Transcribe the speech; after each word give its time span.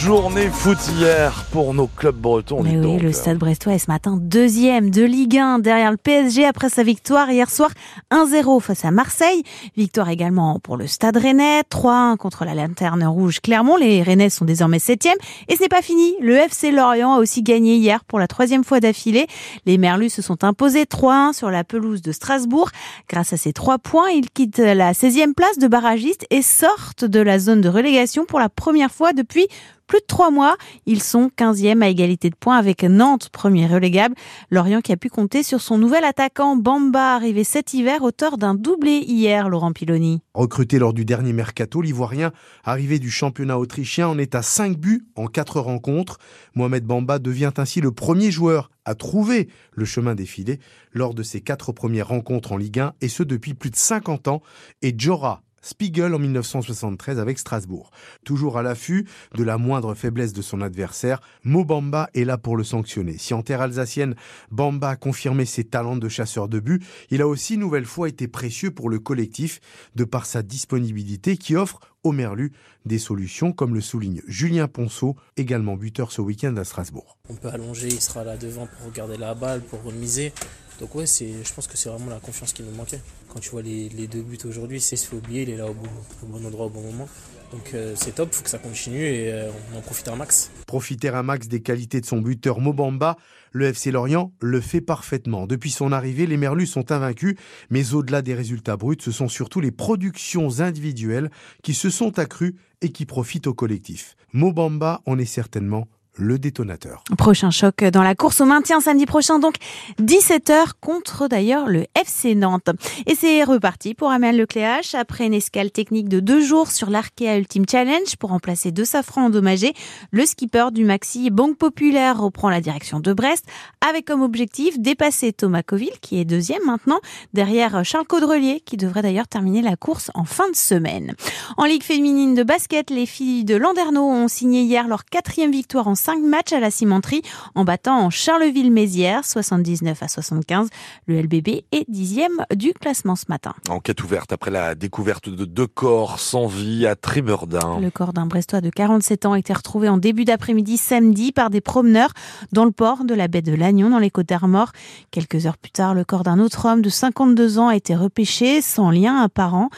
journée 0.00 0.48
foot 0.48 0.78
hier 0.96 1.44
pour 1.52 1.74
nos 1.74 1.86
clubs 1.86 2.16
bretons. 2.16 2.62
Mais 2.62 2.78
oui, 2.78 2.98
le 2.98 3.12
Stade 3.12 3.36
Brestois 3.36 3.74
est 3.74 3.80
ce 3.80 3.90
matin 3.90 4.16
deuxième 4.18 4.90
de 4.90 5.02
Ligue 5.02 5.36
1 5.36 5.58
derrière 5.58 5.90
le 5.90 5.98
PSG 5.98 6.46
après 6.46 6.70
sa 6.70 6.82
victoire 6.82 7.30
hier 7.30 7.50
soir 7.50 7.70
1-0 8.10 8.62
face 8.62 8.86
à 8.86 8.92
Marseille. 8.92 9.42
Victoire 9.76 10.08
également 10.08 10.58
pour 10.58 10.78
le 10.78 10.86
Stade 10.86 11.18
Rennais, 11.18 11.60
3-1 11.70 12.16
contre 12.16 12.46
la 12.46 12.54
Lanterne 12.54 13.04
Rouge 13.04 13.40
Clermont. 13.40 13.76
Les 13.76 14.02
Rennais 14.02 14.30
sont 14.30 14.46
désormais 14.46 14.78
septième 14.78 15.18
et 15.48 15.56
ce 15.56 15.60
n'est 15.60 15.68
pas 15.68 15.82
fini. 15.82 16.14
Le 16.22 16.34
FC 16.34 16.70
Lorient 16.70 17.16
a 17.16 17.18
aussi 17.18 17.42
gagné 17.42 17.74
hier 17.76 18.02
pour 18.04 18.18
la 18.18 18.26
troisième 18.26 18.64
fois 18.64 18.80
d'affilée. 18.80 19.26
Les 19.66 19.76
Merlus 19.76 20.08
se 20.08 20.22
sont 20.22 20.44
imposés 20.44 20.84
3-1 20.84 21.34
sur 21.34 21.50
la 21.50 21.62
pelouse 21.62 22.00
de 22.00 22.12
Strasbourg. 22.12 22.70
Grâce 23.10 23.34
à 23.34 23.36
ces 23.36 23.52
trois 23.52 23.76
points, 23.76 24.08
ils 24.08 24.30
quittent 24.30 24.60
la 24.60 24.92
16e 24.92 25.34
place 25.34 25.58
de 25.58 25.68
barragiste 25.68 26.24
et 26.30 26.40
sortent 26.40 27.04
de 27.04 27.20
la 27.20 27.38
zone 27.38 27.60
de 27.60 27.68
relégation 27.68 28.24
pour 28.24 28.40
la 28.40 28.48
première 28.48 28.90
fois 28.90 29.12
depuis 29.12 29.46
plus 29.90 29.98
de 29.98 30.06
trois 30.06 30.30
mois. 30.30 30.56
Ils 30.86 31.02
sont 31.02 31.32
15e 31.36 31.82
à 31.82 31.88
égalité 31.88 32.30
de 32.30 32.36
points 32.36 32.56
avec 32.56 32.84
Nantes, 32.84 33.28
premier 33.28 33.66
relégable. 33.66 34.14
Lorient 34.48 34.82
qui 34.82 34.92
a 34.92 34.96
pu 34.96 35.10
compter 35.10 35.42
sur 35.42 35.60
son 35.60 35.78
nouvel 35.78 36.04
attaquant 36.04 36.54
Bamba, 36.54 37.16
arrivé 37.16 37.42
cet 37.42 37.74
hiver, 37.74 38.04
auteur 38.04 38.38
d'un 38.38 38.54
doublé 38.54 38.98
hier, 38.98 39.48
Laurent 39.48 39.72
Piloni. 39.72 40.20
Recruté 40.32 40.78
lors 40.78 40.92
du 40.92 41.04
dernier 41.04 41.32
mercato, 41.32 41.82
l'Ivoirien, 41.82 42.30
arrivé 42.62 43.00
du 43.00 43.10
championnat 43.10 43.58
autrichien, 43.58 44.06
en 44.06 44.16
est 44.16 44.36
à 44.36 44.42
5 44.42 44.78
buts 44.78 45.08
en 45.16 45.26
4 45.26 45.58
rencontres. 45.58 46.18
Mohamed 46.54 46.84
Bamba 46.84 47.18
devient 47.18 47.52
ainsi 47.56 47.80
le 47.80 47.90
premier 47.90 48.30
joueur 48.30 48.70
à 48.84 48.94
trouver 48.94 49.48
le 49.72 49.84
chemin 49.84 50.14
filets 50.24 50.60
lors 50.92 51.14
de 51.14 51.24
ses 51.24 51.40
quatre 51.40 51.72
premières 51.72 52.08
rencontres 52.08 52.52
en 52.52 52.56
Ligue 52.56 52.78
1, 52.78 52.92
et 53.00 53.08
ce 53.08 53.24
depuis 53.24 53.54
plus 53.54 53.70
de 53.70 53.76
50 53.76 54.28
ans. 54.28 54.40
Et 54.82 54.94
Jora 54.96 55.42
Spiegel 55.62 56.14
en 56.14 56.18
1973 56.18 57.18
avec 57.18 57.38
Strasbourg. 57.38 57.90
Toujours 58.24 58.58
à 58.58 58.62
l'affût 58.62 59.06
de 59.34 59.42
la 59.42 59.58
moindre 59.58 59.94
faiblesse 59.94 60.32
de 60.32 60.42
son 60.42 60.60
adversaire, 60.60 61.20
Mobamba 61.44 62.08
est 62.14 62.24
là 62.24 62.38
pour 62.38 62.56
le 62.56 62.64
sanctionner. 62.64 63.18
Si 63.18 63.34
en 63.34 63.42
terre 63.42 63.60
alsacienne, 63.60 64.14
Bamba 64.50 64.90
a 64.90 64.96
confirmé 64.96 65.44
ses 65.44 65.64
talents 65.64 65.96
de 65.96 66.08
chasseur 66.08 66.48
de 66.48 66.60
but, 66.60 66.82
il 67.10 67.22
a 67.22 67.28
aussi 67.28 67.56
nouvelle 67.56 67.84
fois 67.84 68.08
été 68.08 68.28
précieux 68.28 68.70
pour 68.70 68.88
le 68.88 68.98
collectif 68.98 69.60
de 69.94 70.04
par 70.04 70.26
sa 70.26 70.42
disponibilité 70.42 71.36
qui 71.36 71.56
offre 71.56 71.80
au 72.02 72.12
Merlu 72.12 72.52
des 72.86 72.98
solutions, 72.98 73.52
comme 73.52 73.74
le 73.74 73.80
souligne 73.80 74.22
Julien 74.26 74.68
Ponceau, 74.68 75.16
également 75.36 75.76
buteur 75.76 76.12
ce 76.12 76.22
week-end 76.22 76.56
à 76.56 76.64
Strasbourg. 76.64 77.18
On 77.28 77.34
peut 77.34 77.48
allonger, 77.48 77.88
il 77.88 78.00
sera 78.00 78.24
là 78.24 78.36
devant 78.36 78.66
pour 78.66 78.86
regarder 78.86 79.18
la 79.18 79.34
balle, 79.34 79.60
pour 79.60 79.82
remiser. 79.82 80.32
Donc 80.80 80.94
ouais, 80.94 81.04
je 81.06 81.52
pense 81.52 81.66
que 81.66 81.76
c'est 81.76 81.90
vraiment 81.90 82.10
la 82.10 82.20
confiance 82.20 82.54
qui 82.54 82.62
nous 82.62 82.74
manquait. 82.74 83.00
Quand 83.28 83.38
tu 83.38 83.50
vois 83.50 83.60
les, 83.60 83.88
deux 84.06 84.22
buts 84.22 84.38
aujourd'hui, 84.46 84.80
c'est 84.80 84.96
se 84.96 85.06
fait 85.08 85.16
oublier, 85.16 85.42
il 85.42 85.50
est 85.50 85.56
là 85.58 85.66
au 85.66 85.74
bon, 85.74 86.46
endroit 86.46 86.66
au 86.66 86.70
bon 86.70 86.80
moment. 86.80 87.08
Donc 87.52 87.74
euh, 87.74 87.94
c'est 87.96 88.14
top, 88.14 88.32
faut 88.32 88.42
que 88.42 88.48
ça 88.48 88.58
continue 88.58 89.04
et 89.04 89.30
euh, 89.32 89.50
on 89.74 89.78
en 89.78 89.80
profite 89.82 90.08
un 90.08 90.16
max. 90.16 90.50
Profiter 90.66 91.08
un 91.08 91.22
max 91.22 91.48
des 91.48 91.60
qualités 91.60 92.00
de 92.00 92.06
son 92.06 92.20
buteur 92.20 92.60
Mobamba, 92.60 93.16
le 93.52 93.66
FC 93.66 93.90
Lorient 93.90 94.32
le 94.40 94.60
fait 94.60 94.80
parfaitement. 94.80 95.46
Depuis 95.46 95.70
son 95.70 95.92
arrivée, 95.92 96.26
les 96.26 96.36
Merlus 96.36 96.66
sont 96.66 96.92
invaincus, 96.92 97.34
mais 97.68 97.92
au-delà 97.92 98.22
des 98.22 98.34
résultats 98.34 98.76
bruts, 98.76 98.96
ce 99.00 99.10
sont 99.10 99.28
surtout 99.28 99.60
les 99.60 99.72
productions 99.72 100.60
individuelles 100.60 101.30
qui 101.62 101.74
se 101.74 101.90
sont 101.90 102.18
accrues 102.18 102.56
et 102.80 102.90
qui 102.90 103.04
profitent 103.04 103.48
au 103.48 103.54
collectif. 103.54 104.16
Mobamba 104.32 105.02
en 105.04 105.18
est 105.18 105.24
certainement 105.26 105.88
le 106.14 106.38
détonateur. 106.38 107.02
Prochain 107.16 107.50
choc 107.50 107.84
dans 107.84 108.02
la 108.02 108.14
course 108.14 108.40
au 108.40 108.44
maintien 108.44 108.80
samedi 108.80 109.06
prochain, 109.06 109.38
donc 109.38 109.54
17h 110.00 110.72
contre 110.80 111.28
d'ailleurs 111.28 111.66
le 111.66 111.86
FC 111.94 112.34
Nantes. 112.34 112.70
Et 113.06 113.14
c'est 113.14 113.44
reparti 113.44 113.94
pour 113.94 114.10
Amel 114.10 114.36
Lecléache 114.36 114.94
après 114.94 115.26
une 115.26 115.34
escale 115.34 115.70
technique 115.70 116.08
de 116.08 116.20
deux 116.20 116.40
jours 116.40 116.70
sur 116.70 116.90
l'Arkea 116.90 117.38
Ultimate 117.38 117.70
Challenge 117.70 118.16
pour 118.18 118.30
remplacer 118.30 118.70
deux 118.72 118.84
safrans 118.84 119.26
endommagés. 119.26 119.72
Le 120.10 120.26
skipper 120.26 120.68
du 120.72 120.84
Maxi 120.84 121.30
Banque 121.30 121.56
Populaire 121.56 122.20
reprend 122.20 122.50
la 122.50 122.60
direction 122.60 123.00
de 123.00 123.12
Brest 123.12 123.44
avec 123.86 124.06
comme 124.06 124.22
objectif 124.22 124.78
dépasser 124.78 125.32
Thomas 125.32 125.62
Coville 125.62 125.98
qui 126.00 126.20
est 126.20 126.24
deuxième 126.24 126.64
maintenant 126.64 127.00
derrière 127.32 127.84
Charles 127.84 128.06
Caudrelier 128.06 128.60
qui 128.60 128.76
devrait 128.76 129.02
d'ailleurs 129.02 129.28
terminer 129.28 129.62
la 129.62 129.76
course 129.76 130.10
en 130.14 130.24
fin 130.24 130.48
de 130.50 130.56
semaine. 130.56 131.14
En 131.56 131.64
Ligue 131.64 131.82
féminine 131.82 132.34
de 132.34 132.42
basket, 132.42 132.90
les 132.90 133.06
filles 133.06 133.44
de 133.44 133.54
Landerneau 133.54 134.02
ont 134.02 134.28
signé 134.28 134.62
hier 134.62 134.88
leur 134.88 135.04
quatrième 135.04 135.52
victoire 135.52 135.88
en 135.88 135.94
5 136.00 136.22
matchs 136.22 136.54
à 136.54 136.60
la 136.60 136.70
cimenterie 136.70 137.20
en 137.54 137.64
battant 137.64 138.08
Charleville-Mézières 138.08 139.26
79 139.26 140.02
à 140.02 140.08
75. 140.08 140.68
Le 141.06 141.20
LBB 141.20 141.64
est 141.72 141.84
dixième 141.88 142.46
du 142.54 142.72
classement 142.72 143.16
ce 143.16 143.26
matin. 143.28 143.54
Enquête 143.68 144.02
ouverte 144.02 144.32
après 144.32 144.50
la 144.50 144.74
découverte 144.74 145.28
de 145.28 145.44
deux 145.44 145.66
corps 145.66 146.18
sans 146.18 146.46
vie 146.46 146.86
à 146.86 146.96
Trémerdin. 146.96 147.78
Le 147.80 147.90
corps 147.90 148.14
d'un 148.14 148.24
Brestois 148.24 148.62
de 148.62 148.70
47 148.70 149.26
ans 149.26 149.32
a 149.34 149.38
été 149.38 149.52
retrouvé 149.52 149.90
en 149.90 149.98
début 149.98 150.24
d'après-midi 150.24 150.78
samedi 150.78 151.32
par 151.32 151.50
des 151.50 151.60
promeneurs 151.60 152.12
dans 152.52 152.64
le 152.64 152.72
port 152.72 153.04
de 153.04 153.12
la 153.12 153.28
baie 153.28 153.42
de 153.42 153.52
Lannion 153.52 153.90
dans 153.90 153.98
les 153.98 154.10
Côtes 154.10 154.28
d'Armor. 154.28 154.72
Quelques 155.10 155.44
heures 155.44 155.58
plus 155.58 155.70
tard, 155.70 155.94
le 155.94 156.04
corps 156.04 156.22
d'un 156.22 156.38
autre 156.38 156.64
homme 156.66 156.80
de 156.80 156.88
52 156.88 157.58
ans 157.58 157.68
a 157.68 157.76
été 157.76 157.94
repêché 157.94 158.62
sans 158.62 158.90
lien 158.90 159.22
apparent. 159.22 159.68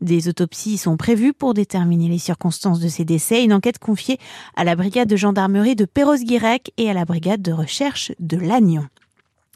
Des 0.00 0.28
autopsies 0.28 0.78
sont 0.78 0.96
prévues 0.96 1.32
pour 1.32 1.54
déterminer 1.54 2.08
les 2.08 2.18
circonstances 2.18 2.78
de 2.78 2.86
ces 2.86 3.04
décès. 3.04 3.42
Une 3.42 3.52
enquête 3.52 3.80
confiée 3.80 4.18
à 4.54 4.62
la 4.62 4.76
brigade 4.76 5.08
de 5.08 5.16
gendarmerie 5.16 5.71
de 5.74 5.84
Perros-Guirec 5.84 6.72
et 6.76 6.90
à 6.90 6.94
la 6.94 7.04
brigade 7.04 7.42
de 7.42 7.52
recherche 7.52 8.12
de 8.18 8.36
Lannion. 8.36 8.88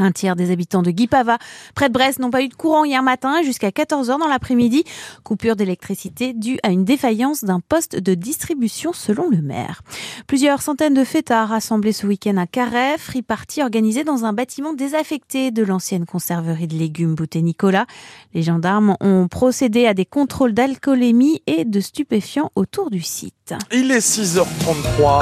Un 0.00 0.12
tiers 0.12 0.34
des 0.34 0.50
habitants 0.50 0.80
de 0.80 0.90
Guipava, 0.90 1.36
près 1.74 1.88
de 1.88 1.92
Brest, 1.92 2.20
n'ont 2.20 2.30
pas 2.30 2.42
eu 2.42 2.48
de 2.48 2.54
courant 2.54 2.84
hier 2.84 3.02
matin 3.02 3.42
jusqu'à 3.42 3.68
14h 3.68 4.18
dans 4.18 4.28
l'après-midi. 4.28 4.84
Coupure 5.24 5.56
d'électricité 5.56 6.32
due 6.32 6.58
à 6.62 6.70
une 6.70 6.84
défaillance 6.86 7.44
d'un 7.44 7.60
poste 7.60 7.96
de 7.96 8.14
distribution 8.14 8.94
selon 8.94 9.28
le 9.28 9.42
maire. 9.42 9.82
Plusieurs 10.26 10.62
centaines 10.62 10.94
de 10.94 11.04
fêtards 11.04 11.50
rassemblés 11.50 11.92
ce 11.92 12.06
week-end 12.06 12.38
à 12.38 12.46
Carré, 12.46 12.96
free 12.96 13.20
party 13.20 13.60
dans 14.06 14.24
un 14.24 14.32
bâtiment 14.32 14.72
désaffecté 14.72 15.50
de 15.50 15.62
l'ancienne 15.62 16.06
conserverie 16.06 16.66
de 16.66 16.76
légumes 16.76 17.14
Bouté 17.14 17.42
Nicolas. 17.42 17.84
Les 18.32 18.42
gendarmes 18.42 18.96
ont 19.02 19.28
procédé 19.28 19.86
à 19.86 19.92
des 19.92 20.06
contrôles 20.06 20.54
d'alcoolémie 20.54 21.42
et 21.46 21.66
de 21.66 21.80
stupéfiants 21.80 22.52
autour 22.54 22.90
du 22.90 23.02
site. 23.02 23.54
Il 23.70 23.90
est 23.90 23.98
6h33. 23.98 25.10